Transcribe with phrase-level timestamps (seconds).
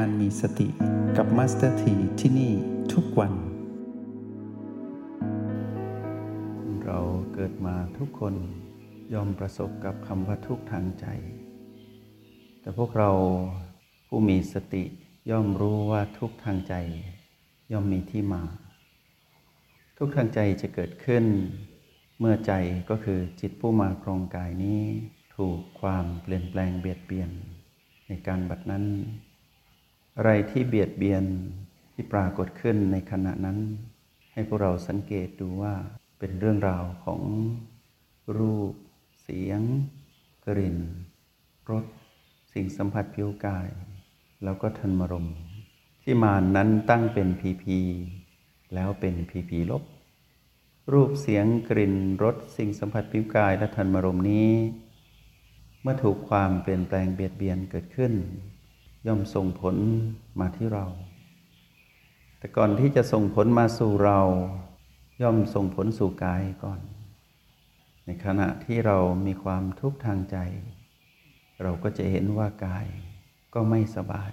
[0.00, 0.68] การมีสติ
[1.16, 2.52] กับ Master T ที่นี่
[2.92, 3.32] ทุกวัน
[6.84, 7.00] เรา
[7.34, 8.34] เกิดมาทุกคน
[9.14, 11.06] ย่อมประสบกับคำว่าทุกข์ทางใจ
[12.60, 13.10] แต่พวกเรา
[14.08, 14.84] ผู้มีสติ
[15.30, 16.74] ย่อมรู้ว่าทุกข์ทางใจ
[17.72, 18.42] ย่อมมีที่มา
[19.98, 21.24] ทุกข์ทางใจจะเกิดขึ้น
[22.18, 22.52] เมื่อใจ
[22.90, 24.82] ก็คือจิตผู้มาครองกายนี้
[25.36, 27.30] ถูกความเปลี่ยนแปลงเบียดเบียน
[28.08, 28.86] ในการบัดนั้น
[30.16, 31.24] อะไรที่เบียดเบียน
[31.92, 33.58] ที่ปรากฏขึ้นในขณะนั้น
[34.32, 35.74] ให้พวกเราสังเกตดูว่า
[36.18, 37.20] เป็นเรื่องราวของ
[38.38, 38.72] รูป
[39.22, 39.60] เสียง
[40.46, 40.78] กลิ่น
[41.70, 41.84] รส
[42.52, 43.68] สิ่งสัมผัสผิวกาย
[44.44, 45.28] แล้วก็ทันมรม
[46.02, 47.78] ที่มานนั้นตั้งเป็นพีพี
[48.74, 49.82] แล้วเป็นพีพีลบ
[50.92, 54.50] รูปเสียงกลิ่นรสสิ่งสัมผัสผิวกายและทันมรมนี้
[55.82, 58.12] เมื่อถูกความเปลี่ยนแปลงเบียดเบียนเกิดขึ้น
[59.06, 59.76] ย่อมส่งผล
[60.40, 60.86] มาที่เรา
[62.38, 64.20] แต่ก่อนที่จะส่งผลมาสู่เรา
[65.22, 66.80] ย่อมส่งผลสู่กายก่อน
[68.04, 70.36] ในขณะที่เรามีความทุกข์ทางใจ
[71.62, 72.86] เราก็จะเห็นว่ากาย
[73.54, 74.32] ก็ไม่สบาย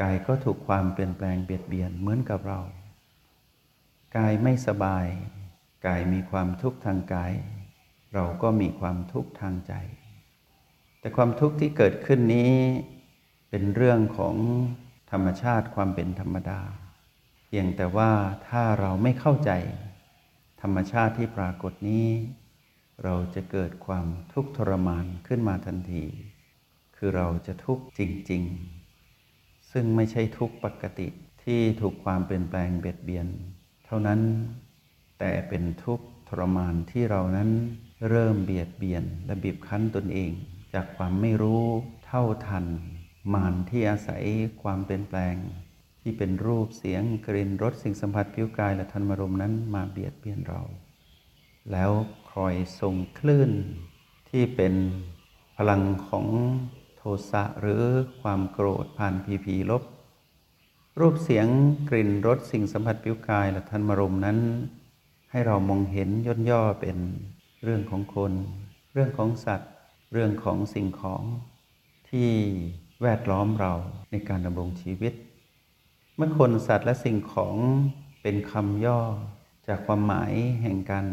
[0.00, 2.60] กายก็ถูกความเปลี่ยนแปลงเบียดเบียนเหมือนกับเรา
[4.16, 5.06] กายไม่สบาย
[5.86, 7.32] กายมีความทุกข์ทางกาย
[8.14, 9.72] เราก็มีความทุกข์ทางใจ
[11.00, 12.54] แต่ความทุกข์ที่เกิดขึ้นนี้
[13.56, 14.36] เป็นเรื่องของ
[15.10, 16.60] ธรรมชาติความเป็นธรรมดา
[17.46, 18.12] เพียงแต่ว่า
[18.48, 19.50] ถ้าเราไม่เข้าใจ
[20.62, 22.08] ธรรมชาติที่ปรากฏนี้
[23.04, 26.04] เราจะเกิดความทุกข์ทรมานขึ้นมาทันที
[26.96, 28.42] คือเราจะทุกข์จริง
[29.06, 31.08] ๆ ซึ่งไม่ใช่ทุกข์ปกติ
[31.44, 33.26] ที่ถูกความเปลี่ยนแปลงเบียดเบียน
[33.86, 34.20] เท่านั้น
[35.18, 37.50] แต่เป็นทุกข์ทรมานที่เรานั้น
[38.08, 40.30] เริ่มเบียดเบียนและบีบคั้นตนเอง
[40.74, 41.64] จากความไม่รู้
[42.06, 42.66] เท่าทัน
[43.32, 44.24] มานที่อาศัย
[44.62, 45.36] ความเปลี่ยนแปลง
[46.00, 50.62] ที่เป็นรูปเสียงกลิ่นรสสิ่งสัมผัสผิวกายและธรรมารมนั้นมาเบียดเบียนเรา
[51.72, 51.90] แล้ว
[52.32, 53.50] คอยส่งคลื่น
[54.30, 54.74] ที่เป็น
[55.56, 56.26] พลังของ
[56.96, 57.82] โทสะหรือ
[58.20, 59.82] ความโกรธผ่านพีพีลบ
[61.00, 61.46] รูปเสียง
[61.90, 64.38] กลิ่นรสสิ่งสัมผัสผิวกายและธรรมารมนั้น
[65.30, 66.98] ให้เรามองเห็นย่นย่อเป็น
[67.62, 68.32] เรื่องของคน
[68.92, 69.72] เรื่องของสัตว์
[70.12, 71.22] เรื่องของสิ่งของ
[72.10, 72.30] ที่
[73.02, 73.72] แวดล้อมเรา
[74.10, 75.12] ในการดำรงชีวิต
[76.16, 77.56] เมื่อคนสัตว์และสิ่งของ
[78.22, 79.00] เป็นคำย่อ
[79.66, 80.32] จากความหมาย
[80.62, 81.06] แห่งการ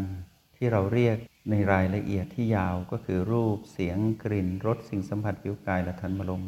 [0.56, 1.16] ที่เราเรียก
[1.50, 6.44] ในรายละเอียดที่ยาวก็คือรูปเสียงกลิ่นรสสิ่งสัมผัสผิวกายและทันมลม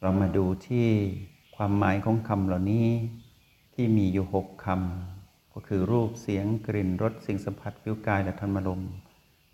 [0.00, 0.88] เรามาดูที่
[1.56, 2.88] ความหมายของคำเหล่านี้
[3.74, 8.82] ที่มีอยู่หกคำก็คือรูปเสียงกลิ่นรสสิ่งสัมผัสผิวกายและทันมลม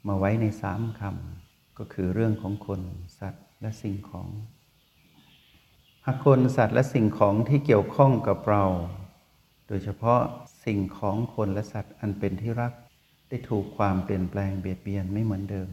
[0.06, 2.81] มาไว้ในสามคำก็คือเรื่องของคน
[3.19, 8.65] สัตว์และสิ่งของากคนสัตว์และสิ่งของที่เกี่ยวข้องกับเรา
[9.69, 10.21] โดยเฉพาะ
[10.65, 12.73] สิ่งของคนและสัตว์อันเป็นที่รัก
[13.29, 15.71] ได้ถูกความเปลี่ยนแปลงเบียดเบียนไม่เหมือนเดิม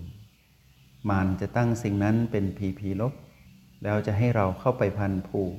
[1.09, 3.13] มารจะตั้งสิ่งนั้นเป็นผีผีลบ
[3.83, 5.55] แล้วจะให้เราเข้าไปพันผูก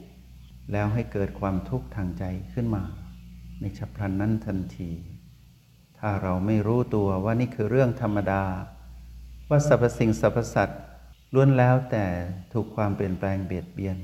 [0.73, 2.83] แล้วให้เกิดความทุกข์ทางใจขึ้นมา
[3.61, 4.91] ในฉับพลันนั้นทันที
[5.99, 8.45] ถ้าเราไม่รู้ตัวว่านี่คือเรื่องธรรมดา
[9.49, 10.81] ว่าสรรพสิ่งสรรพสัตว์
[11.35, 12.07] ล้วนแล้วแต่
[12.53, 13.99] ถูกความเปลี่ยนแปลงเบียดเบียน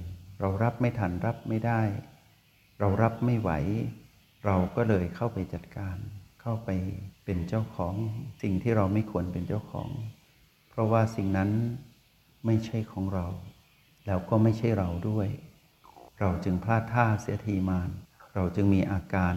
[0.44, 1.80] เรารับไม่ทันรับไม่ได้
[2.80, 3.50] เรารับไม่ไหว
[4.44, 5.97] เราก็เลยเข้าไปจัดการ
[6.42, 6.70] เข้าไป
[7.25, 7.94] เป็นเจ้าของ
[8.42, 9.88] สิ่งที่เราไม่ควรเป็นเจ้าของ
[10.70, 11.50] เพราะว่าสิ่งนั้น
[12.47, 13.26] ไม่ใช่ของเรา
[14.06, 15.28] แล้วก็ไม่ใช่เราด้วย
[16.20, 17.91] เราจึงพลาดท่าเสียทีมาน
[18.34, 19.34] เราจึงมีอาการ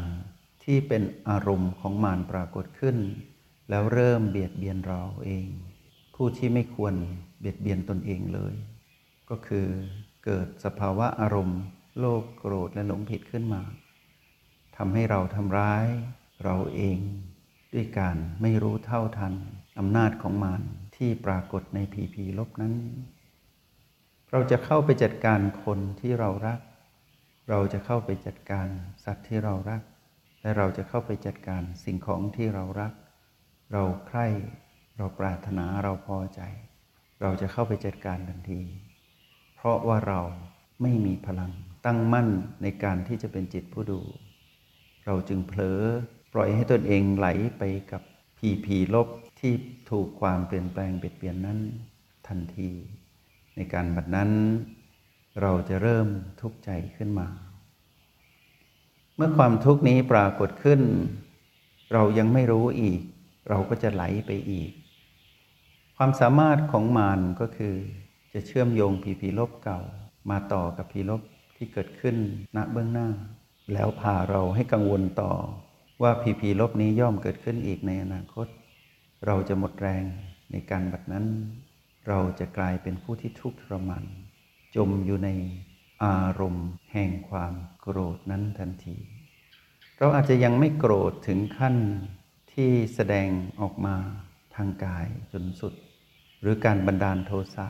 [0.63, 2.97] ที่เป็นอารมณ์ของมารปรากฏขึ้น
[3.69, 5.47] แล้วเริ่มเบียดเบียนเราเอง
[6.15, 6.93] ผู้ที่ไม่ควร
[7.39, 8.53] เบียดเบียนตนเองเลย
[9.29, 9.67] ก็คือ
[10.25, 11.61] เกิดสภาวะอารมณ์
[11.99, 13.61] โลภโกรธและหลงผิดขึ้นมา
[14.77, 15.85] ทำให้เราทำร้าย
[16.43, 16.99] เราเอง
[17.73, 19.33] ด้วยการไม่รู้เท่าทัน
[19.79, 20.61] อำนาจของมาร
[20.95, 22.73] ที่ปรากฏในผีผีลบนั้น
[24.31, 26.59] เราจะเข้าไปจัดการคนที่เรารัก
[27.49, 28.67] เราจะเข้าไปจัดการ
[29.05, 29.81] สัตว์ที่เรารัก
[30.41, 32.93] และเราจะเข้าไปจัดการสิ่งของที่เรารัก
[33.73, 34.27] เราใคร่
[34.97, 36.41] เราปรารถนาเราพอใจ
[37.21, 38.61] เราจะเข้าไปจัดการทันที
[39.65, 40.21] ราะว่าเรา
[40.81, 41.51] ไม่มีพลัง
[41.85, 42.27] ตั้งมั่น
[42.61, 44.01] ในการที่จะเป็นจิตผู้ดู
[45.05, 45.79] เราจึงเผลอ
[46.33, 47.27] ปล่อยให้ตนเองไหล
[47.57, 48.01] ไปกับ
[48.37, 49.07] ผีผีลบ
[49.39, 49.53] ที่
[49.89, 51.59] ถูกความเปลี่ยนแปลงเบียดเบียนนั้น
[52.27, 52.71] ทันที
[53.55, 54.31] ในการบัดนั้น
[55.41, 56.07] เราจะเริ่ม
[56.41, 57.27] ทุกข์ใจขึ้นมา
[59.15, 60.81] เมื่อความทุกข์นี้ปรากฏขึ้น
[61.93, 63.01] เรายังไม่รู้อีก
[63.49, 64.71] เราก็จะไหลไปอีก
[65.97, 67.75] ความสามารถของมารก็คือ
[68.37, 69.79] จะเชื่อมโยงผีผีลบเก่า
[70.29, 71.21] มาต่อกับผีลบ
[71.55, 72.15] ที่เกิดขึ้น
[72.55, 73.09] ณเบื้องหน้า
[73.73, 75.31] แล้วพาเราให้กังวลต่อ
[76.01, 78.47] ว่าพีพีลบนี้ย่อมเกิดขึ้นอีกในอนาคต
[79.25, 80.03] เราจะหมดแรง
[80.51, 81.25] ในการบัดนั้น
[82.07, 84.05] เราจะกลายเป็นผู้ที่ทุกข์ทรมาน
[84.75, 85.29] จมอยู่ใน
[86.03, 88.97] อารมณ์แห่งความโกรธนั้นทันที
[89.97, 91.75] เราอาจจะยังไม่โกรธถึงขั้น
[92.53, 93.29] ที่แสดง
[93.61, 93.95] ออกมา
[94.55, 95.73] ทางกายจนสุด
[96.41, 97.65] หรือการบันดาลโทสะ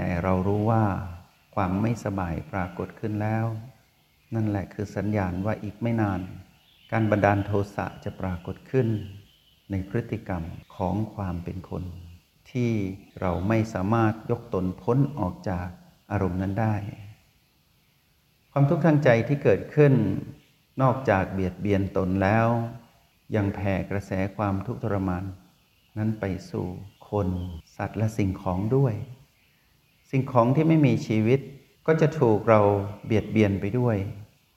[0.00, 0.84] แต่เรารู้ว่า
[1.54, 3.46] ความไม่สบายปรากฏขึ้นแล้ว
[4.34, 6.20] นั่นแหละคือสัญญาณว่าอีกไม่นาน
[6.92, 8.88] การบันดาลโทสะจะปรากฏขึ้น
[9.70, 10.42] ในพฤติกรรม
[10.76, 11.84] ของความเป็นคน
[12.50, 12.70] ที่
[13.20, 15.68] เราไม่สามารถยกตนพ้นออกจาก
[16.10, 16.74] อารมณ์นั้นได้
[18.52, 19.92] ความทุกข์ทางใจที่เกิดขึ้น
[20.82, 22.48] นอกจากเบียดเบียนตนแล้ว
[23.36, 25.24] ยังแผ่กระแสความทุกข์ทรมาน
[25.98, 26.66] นั้นไปสู่
[27.10, 27.28] คน
[27.76, 28.96] สัตว์และสิ่งของด้วย
[30.10, 31.40] สิ่งของที่ไม่มีชีวิต
[31.86, 32.60] ก็จะถูกเรา
[33.04, 33.96] เบียดเบียนไปด้วย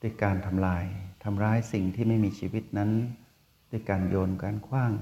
[0.02, 0.84] ด้วยการทำลาย
[1.24, 2.92] ทำร้ายสิ่งที่ไม่มีชีวิตนั้น
[3.72, 4.94] ด้วยการโยนการคว้าง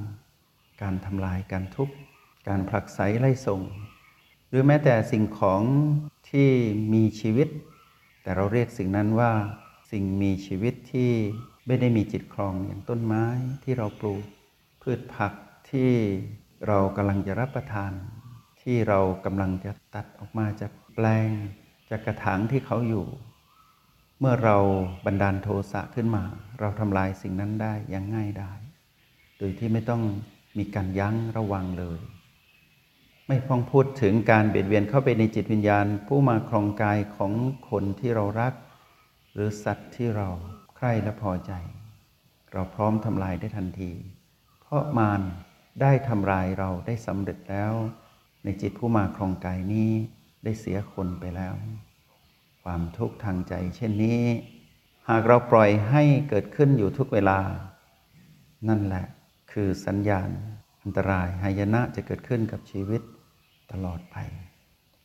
[0.82, 1.90] การทำลายการทุบ
[2.48, 3.62] การผลักไสไล่ส่ง
[4.50, 5.62] หรือแม้แต่สิ่งของ
[6.30, 6.50] ที่
[6.94, 7.48] มีชีวิต
[8.22, 9.32] แต่เราเรียกสิ่งนั้นว่า
[9.92, 11.12] สิ่งมีชีวิตที่
[11.68, 13.26] ไม่ได้มีจิตครองอย่างต้นไม้
[13.64, 14.24] ที่เราปลูก
[14.82, 15.34] พืชผัก
[15.72, 15.92] ที่
[16.68, 17.92] เรากำลังจะรับประทาน
[18.62, 21.30] ที่เรากำลังจะตัดออกมาจากแปลง
[21.90, 23.06] จากกระถางที่เขาอยู่
[24.20, 24.58] เมื่อเรา
[25.06, 26.24] บันดาลโทสะขึ้นมา
[26.60, 28.54] เราทำลายสิ่งนั้นได้อย่างง่ายได้
[29.38, 30.04] โดยที่ไม่ต้อง
[30.58, 32.00] มีการยั้งระวังเลย
[33.28, 37.34] ไม่พ้องพูดถึงการเบียดเบียนเข้าไปในจิตวิญญาณ ผู้มาครองกายของ
[37.70, 38.54] คนที่เรารัก
[39.34, 40.30] หรือสัตว์ที่เรา
[40.76, 41.52] ใคร่และพอใจ
[42.52, 43.92] เราพร้อมทำลายได้ทันที
[44.62, 45.22] เพราะมาร
[45.82, 47.74] ได้ทำลายเราได้สำเร็จแล้ว
[48.44, 49.92] ในจิตผู้มาครองกายนี้
[50.44, 51.54] ได้เสียคนไปแล้ว
[52.64, 54.24] ความทุกข์ทางใจ เช่นนี้
[55.10, 57.40] หากเราปล่อยให้เกิดขึ้นอยู่ทุกเวลา
[58.68, 59.06] นั่นแหละ
[59.52, 60.30] คือสัญญาณ
[60.82, 63.02] อันตรายหายนะจะเกิดขึ้นกับชีวิต
[63.72, 64.18] ตลอดไป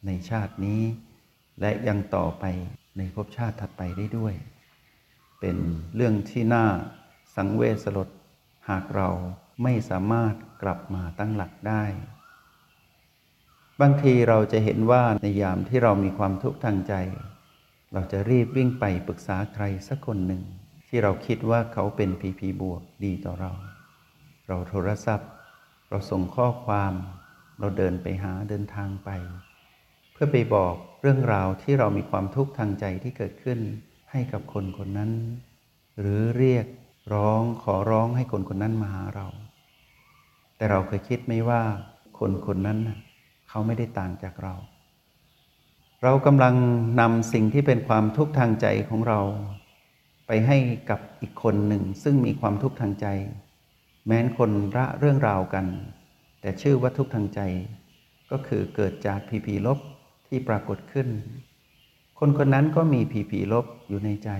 [0.07, 0.83] ในชาตินี้
[1.61, 2.45] และยังต่อไป
[2.97, 4.35] ในภพชาติถัดไปได้ด้วย
[5.41, 5.57] เป็น
[5.95, 6.67] เรื่องที่น่า
[7.37, 8.09] สังเวชสลด
[8.69, 9.09] หากเรา
[9.63, 11.85] ไม่สามารถกลับมาตั้งหลักได้
[13.81, 16.94] บางทีเราจะเห็นว่าในยามที่เรามีความทุกข์ทางใจ
[17.93, 20.43] เราจะรีบวิ่งไปปรึกษาใครสักคนหนึ่ง
[20.88, 23.53] ที่เราคิดว่าเขาเป็นพีพีบวกดีต่อเรา
[24.49, 25.31] เราโทรศัพท์
[25.88, 26.93] เราส่งข้อความ
[27.59, 29.11] เราเดินไปหาเดินทางไป
[30.12, 33.59] เพื่อไปบอกเรื่องราวที่เรามีความทุกข์ทางใจที่เกิดขึ้น
[34.11, 35.11] ให้กับคนคนนั้น
[36.00, 36.67] หรือเรียก
[37.15, 39.26] ร้องขอร้องให้คนคนนั้นมาหาเรา
[40.56, 41.62] แต่เราเคยคิดไหมว่า
[42.19, 42.99] คนคนนั้นน่ะ
[43.56, 44.55] เขาไม่ได้ต่างจากเรา
[46.03, 46.55] เรากำลัง
[47.01, 49.21] นำสิ่งที่เป็นความทุกข์ทางใจของเรา
[50.27, 50.59] ไปให้
[50.91, 53.06] กับอีกคนหนึ่ง ซึ่งมีความทุกข์ทางใจ
[54.06, 55.67] แม้นคนละเรื่องราวกัน
[56.41, 57.41] แต่ชื่อว่าทุกข์ทางใจ
[58.31, 59.79] ก็คือเกิดจากพีพีลบ
[60.29, 61.09] ที่ปรากฏขึ้น
[62.19, 64.31] คนคนนั้นก็มีพีพีลบอยู่ในใจ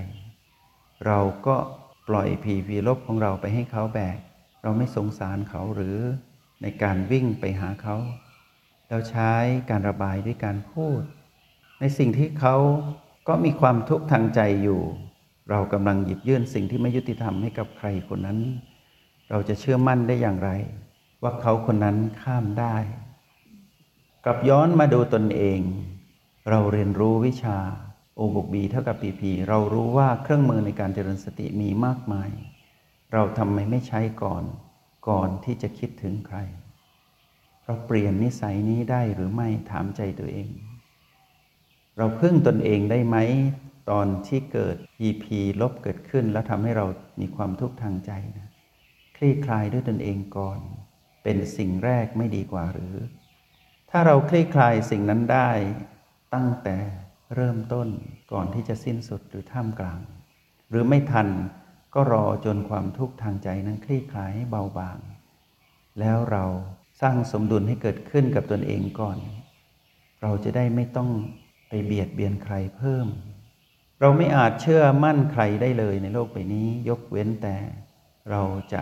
[1.05, 1.55] เราก็
[2.09, 4.17] ปล่อยพีพีลบของเราไปให้เขาแบก
[4.63, 5.97] เราไม่สงสารเขาหรือ
[6.61, 7.97] ในการวิ่งไปหาเขา
[8.89, 9.31] เราใช้
[9.69, 11.01] การระบายด้วยการพูด
[11.79, 12.55] ในสิ่งที่เขา
[13.27, 14.81] ก็มีความทุกข์ทางใจอยู่
[15.49, 18.39] เรากำลังหยิบยื่นสิ่งที่ไม่ยุติธรรมให้กับใครคนนั้น
[19.29, 20.49] เราจะเชื่อมั่นได้อย่างไร
[21.23, 22.75] ว่าเขาคนนั้นข้ามได้
[24.25, 25.59] กลับย้อนมาดูตนเอง
[26.49, 27.57] เราเรียนรู้วิชา
[28.15, 32.29] โอบวกบีเท่ากับปีพีเรารู้ว่าเครื่องมือในการเจริญสติมีมากมาย
[33.13, 34.43] เราทำไมไม่ใช้ก่อน
[35.09, 36.37] ก่อนที่จะคิดถึงใคร
[37.65, 40.49] เราเปลี่ยนนิสัยนี้ได้หรือไม่ถามใจตัวเอง
[41.97, 43.17] เราพึ่งตนเองได้ไหม
[43.89, 44.75] ตอนที่เกิด
[45.07, 45.25] EP
[45.61, 46.85] ลบเกิดขึ้น แล้วทำให้เรา
[47.19, 48.49] มีความทุกข์ทางใจนะ
[49.17, 50.59] คลี่คลายด้วยตนเองก่อน
[51.23, 52.95] เป็นสิ่งแรกไม่ดีกว่าหรือ
[53.89, 55.49] ถ้าเราคลี่คลายสิ่งนั้นได้
[56.33, 56.77] ตั้งแต่
[57.35, 57.87] เริ่มต้น
[58.31, 60.01] ก่อนที่จะสิ้นสุดหรือท่ามกลาง
[60.69, 61.27] หรือไม่ทัน
[61.95, 64.97] ก็รอจนความทุกข์ทางใจนั้นคลี่คลายให้เบาบาง
[65.99, 66.45] แล้วเรา
[67.01, 69.17] สร้างสมดุลให้เกิดขึ้นกับตนเองก่อน
[70.21, 71.09] เราจะได้ไม่ต้อง
[71.67, 73.07] ไปเบียดเบียนใครเพิ่ม
[74.01, 77.55] เราไม่อาจเชื่อมั่นใครได้เลยในโลกใบนี้ ยกเว้นแต่
[78.31, 78.41] เรา
[78.73, 78.81] จะ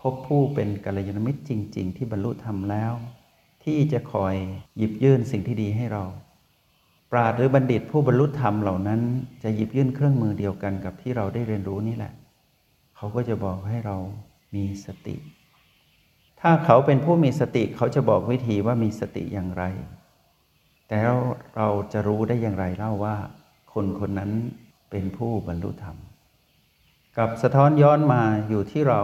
[0.00, 2.92] พบผู้เป็นกัลยาณมิตรจริง ๆ ที่บรรลุธรรมแล้ว
[3.64, 4.34] ที่จะคอย
[4.76, 6.04] หยิบยื่นสิ่งที่ดีให้เรา
[7.12, 9.00] ปราดหรือบัณฑิตผู้บรรลุธรรมเหล่านั้น
[9.42, 12.12] จะหยิบยื่นเครื่องมือเดียวกันกับที่เราได้เรียนรู้นี่แหละ
[12.96, 13.96] เขาก็จะบอกให้เรา
[14.54, 15.16] มีสติ
[16.42, 19.64] ถ้าเขาเป็นผู้มีสติเขาจะบอกวิธีว่ามีสติอย่างไร
[20.88, 21.16] แต่เรา
[21.56, 23.16] เราจะรู้ได้อย่างไรเล่าว่า
[23.72, 24.30] คนคนนั้น
[24.90, 25.96] เป็นผู้บรรลุธรรม
[27.18, 29.02] กับสะท้อนย้อนมาอยู่ที่เรา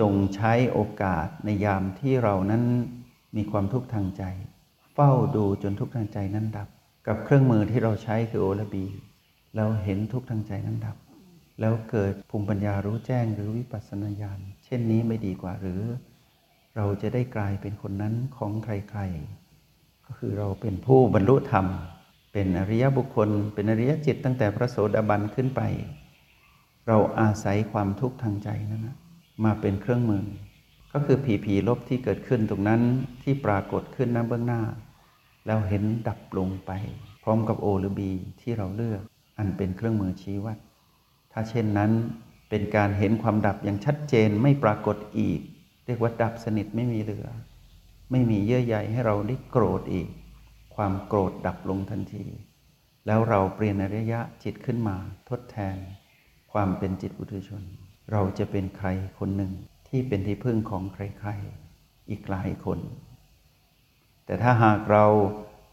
[0.00, 2.62] จงใช้โอกาสในยามที่เรานั้น
[3.36, 4.22] มีความทุกข์ทางใจ
[4.94, 6.68] เฝ้าดูจนทุกข์ทางใจนั้นดับ
[7.06, 8.84] กับเครื่องมือที่เราใช้คือโอละบี
[9.56, 10.96] เราเห็นทุกข์ทางใจนั้นดับ
[11.60, 15.82] แล้วเกิดภูมิปัญญารู้แจ้งหรือวิปัสสนาญาณเช่นนี้ไม่ดีกว่าหรือ
[16.76, 21.66] เราจะได้กลายเป็นคนนั้นของใครๆ ก็คือเราเป็นผู้บรรลุธรรม
[22.32, 25.60] เป็นอริยบุคคล เป็นอริยจิตตั้งแต่พระโสดาบันขึ้นไป
[26.88, 28.96] เราอาศัยความทุกข์ทางใจนั้นนะ
[29.44, 30.24] มาเป็นเครื่องมือ
[30.92, 32.80] ก็คือผีผีลบที่เกิดขึ้นตรงนั้น
[33.22, 34.62] ที่ปรากฏขึ้นน้ำเบื้องหน้า
[35.46, 36.70] แล้วเห็นดับลงไป
[37.22, 38.10] พร้อมกับโอหรือบี
[38.40, 39.02] ที่เราเลือก
[39.38, 40.58] อันเป็นเครื่องมือชี้วัด
[41.32, 41.90] ถ้าเช่นนั้น
[42.48, 45.40] เป็นการเห็นความดับอย่างชัดเจนไม่ปรากฏอีก
[45.86, 47.26] เรียกว่าดับสนิทไม่มีเหลือ
[48.10, 50.08] ไม่มีเยื่อใยให้เราได้โกรธอีก
[50.74, 52.24] ความโกรธดับลงทันที
[53.06, 54.96] แล้วเราเปลี่ยนอริยะจิตขึ้นมา
[55.28, 55.76] ทดแทน
[56.52, 57.62] ความเป็นจิตบุตุชน
[58.12, 59.52] เราจะเป็นใครคนหนึ่ง
[59.88, 62.78] ที่เป็นที่พึ่งของใครๆอีกหลายคน
[64.24, 65.04] แต่ถ้าหากเรา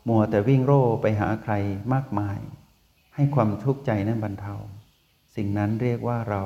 [0.08, 1.54] มัวแต่วิ่งโร่ไปหาใคร
[1.94, 2.40] มากมาย
[3.16, 4.56] ให้ความทุกข์ใจนั้นบรรเทา
[5.36, 6.44] สิ่งนั้นเรียกว่าเรา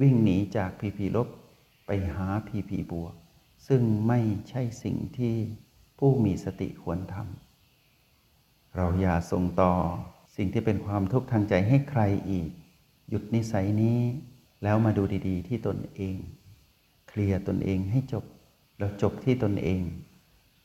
[0.00, 1.28] วิ่งหนีจากผีผีลบ
[1.90, 3.14] ไปหาผีผีบวก
[3.68, 5.34] ซึ่งไม่ใช่สิ่งที่
[5.98, 9.72] ผู้มีสติควรทำเราอย่าส่งต่อ
[10.36, 12.50] สิ่งที่เป็นความทุกข์ทางใจให้ใครอีก
[13.08, 14.00] หยุดนิสัยนี้
[14.62, 16.16] แล้วมาดูดีๆ ที่ตนเอง
[17.08, 18.24] เคลียร์ตนเองให้จบ
[18.78, 19.82] แล้วจบที่ตนเอง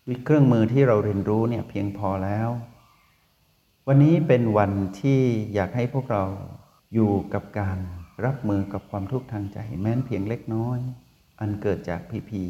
[0.05, 2.49] ด้วยเครื่องมือที่เราเรียนรู้เนี่ยเพียงพอแล้ว
[3.87, 5.21] วันนี้เป็นวันที่
[5.53, 6.23] อยากให้พวกเรา
[6.93, 7.77] อยู่กับการ
[8.25, 10.79] รับมือกับความทุกข์ทางใจแม้นเพียงเล็กน้อย
[11.39, 12.43] อันเกิดจากพีพี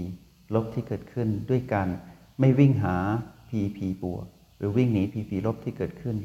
[0.53, 1.87] ลบที่เกิดขึ้นด้วยการ
[2.39, 2.95] ไม่วิ่งหา
[3.49, 4.25] พีพีบวก
[4.57, 6.15] หรือวิ่งหนีพีพีลบที่เกิดขึ้น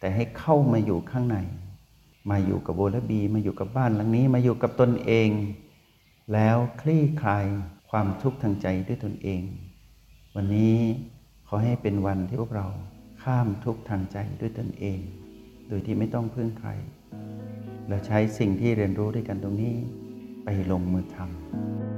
[0.00, 1.38] แต่ให้เข้ามาอยู่ข้างใน
[2.30, 5.30] มาอยู่กับโบและบี มาอยู่กับบ้านหลังนี้ มาอยู่กับตนเอง
[6.32, 7.46] แล้วคลี่คลาย
[7.90, 9.42] ความทุกข์ทางใจด้วยตนเอง
[10.34, 10.76] วันนี้
[11.48, 12.66] ขอให้เป็นวันที่พวกเรา
[13.22, 15.00] ข้ามทุกข์ทางใจด้วยตนเอง
[15.68, 16.70] โดยที่ไม่ต้องพึ่งใคร
[17.88, 19.74] และใช้สิ่งที่เรียนรู้ด้วยกันตรงนี้
[20.44, 21.97] ไปลงมือทำ